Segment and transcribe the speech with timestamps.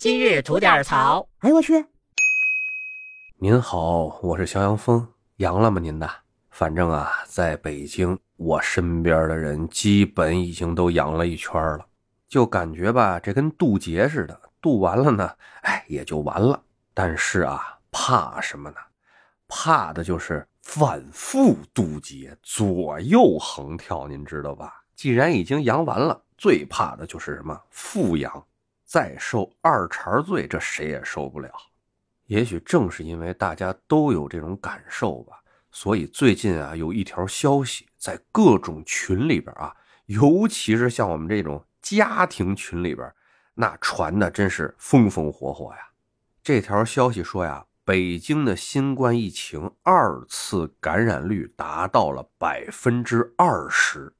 [0.00, 1.28] 今日吐点槽。
[1.40, 1.84] 哎呦我去！
[3.36, 5.06] 您好，我是肖阳峰，
[5.36, 5.78] 阳了吗？
[5.78, 6.10] 您的？
[6.48, 11.84] 反正啊，在北京，我身边的人基本已经都阳了一圈了，
[12.30, 15.30] 就感觉吧，这跟渡劫似的，渡完了呢，
[15.64, 16.58] 哎，也就完了。
[16.94, 17.60] 但是啊，
[17.90, 18.76] 怕什么呢？
[19.48, 24.82] 怕的就是反复渡劫，左右横跳，您知道吧？
[24.96, 27.60] 既然已经阳完了，最怕的就是什么？
[27.68, 28.46] 复阳，
[28.90, 31.48] 再受二茬罪，这谁也受不了。
[32.26, 35.40] 也许正是因为大家都有这种感受吧。
[35.70, 39.72] 所以最近啊，有一条消息在各种群里边啊，
[40.06, 43.08] 尤其是像我们这种家庭群里边，
[43.54, 45.90] 那传的真是风风火火呀。
[46.42, 54.12] 这条消息说呀，北京的新冠疫情二次感染率达到了百分之二十，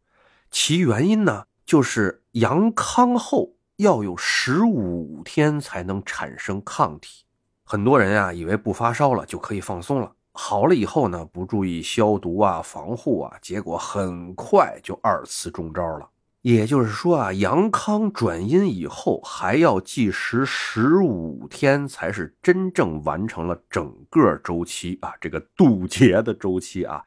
[0.48, 7.24] 其原因呢，就是阳康后要有十五天才能产生抗体。
[7.64, 10.12] 很多人啊，以为不发烧了就可以放松了。
[10.32, 16.06] 好了以后呢，不注意消毒啊、防护啊，结果很快就二次中招了。
[16.42, 27.02] 也就是说啊，阳康转阴以后还要计时十五天，才是真正完成了整个周期啊，这个渡劫的周期啊。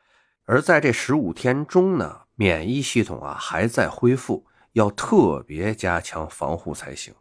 [0.46, 7.14] 而在这十五天中呢，免疫系统啊还在恢复，要特别加强防护才行。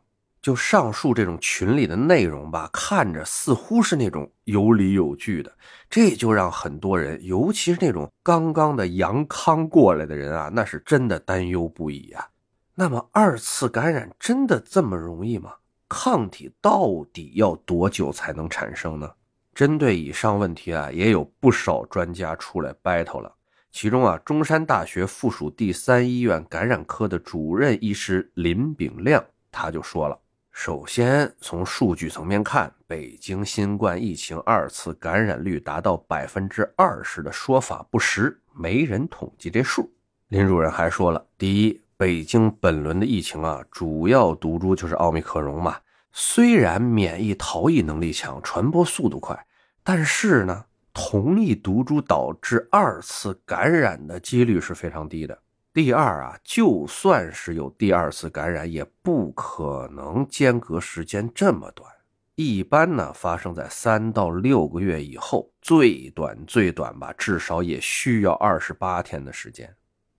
[0.43, 5.57] 就上述这种群里的内容吧，看着似乎是那种有理有据的，
[5.89, 12.27] 这就让很多人，尤其是那种刚刚的阳康过来的人啊，那是真的担忧不已啊。
[12.75, 15.55] 那么二次感染真的这么容易吗？
[15.89, 19.09] 抗体到底要多久才能产生呢？
[19.55, 23.33] 针对以上问题啊，也有不少专家出来 battle 了。
[23.73, 30.19] 其中啊，中山大学附属第三医院感染科的主任医师林炳亮他就说了。
[30.53, 39.91] 首先，从数据层面看，北京新冠疫情二次感染率达到百分之二十的说法不实，没人统计这数。
[40.29, 45.79] 林主任还说了，第一，北京本轮的疫情啊，主要毒株就是奥密克戎嘛，
[46.13, 49.47] 虽然免疫逃逸能力强，传播速度快，
[49.83, 55.39] 但是呢，同一毒株导致二次感染的几率是非常低的。
[55.73, 61.91] 第二啊，就算是有第二次感染，也不可能间隔时间这么短。
[62.35, 69.75] 一般呢，发生在三到六个月以后，最短最短吧，至少也需要二十八天的时间。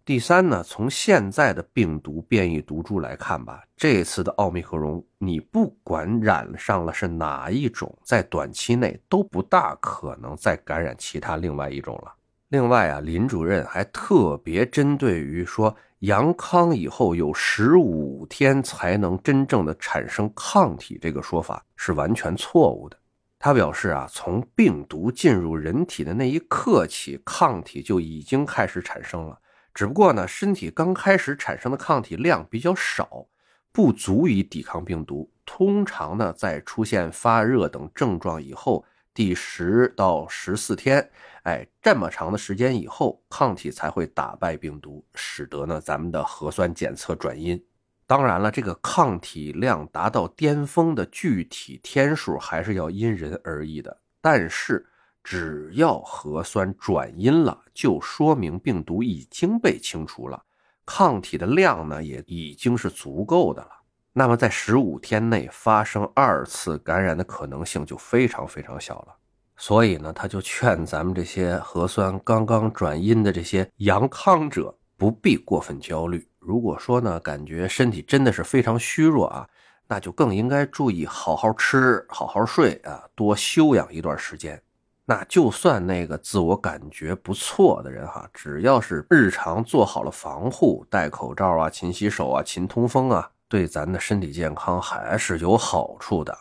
[0.05, 12.13] 第三呢，从现在的病毒变异毒株来看吧，这次的奥密克戎，你不管染上了是哪一种，在短期内都不大可能再感染其他另外一种了。
[12.49, 22.97] 另外啊，林主任还特别针对于说阳康以后有十五天才能真正的产生抗体这个说法是完全错误的。
[23.39, 29.39] 他表示啊，从病毒进入人体的那一刻起，抗体就已经开始产生了，
[29.73, 33.25] 只不过呢，身体刚开始产生的抗体量比较少，
[33.71, 35.31] 不足以抵抗病毒。
[35.45, 38.85] 通常呢，在出现发热等症状以后。
[39.15, 41.07] 第十到十四天，
[41.43, 47.63] 哎，这么长的时间以后，抗体才会打败病毒，使得呢咱们的核酸检测转阴。
[48.07, 53.95] 当然了，这个抗体量达到巅峰的具体天数还是要因人而异的。
[54.19, 54.83] 但是，
[55.23, 60.43] 只要核酸转阴了，就说明病毒已经被清除了，
[60.85, 63.69] 抗体的量呢也已经是足够的了。
[64.11, 69.15] 那么，在十五天内发生二次感染的可能性就非常非常小了。
[69.55, 76.27] 所以呢，他就劝咱们这些核酸刚刚转阴的这些阳康者不必过分焦虑。
[76.37, 79.47] 如果说呢，感觉身体真的是非常虚弱啊，
[79.87, 84.61] 那就更应该注意好好吃、好好睡啊，多休养一段时间。
[85.05, 93.29] 那就算那个自我感觉不错的人哈，只要是日常做好了防护，戴口罩啊、勤洗手啊、勤通风啊。
[93.49, 96.35] 对咱的身体健康还是有好处的，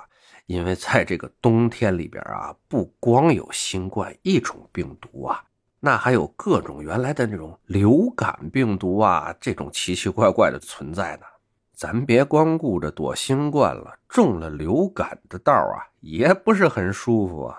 [0.47, 5.43] 因为在这个冬天里边啊，不光有新冠一种病毒啊，
[5.81, 11.26] 那还有各种原来的那种流感病毒啊，这种奇奇怪怪的存在呢。
[11.75, 17.58] 咱别光顾着躲新冠了，中了流感的道啊，也不是很舒服啊。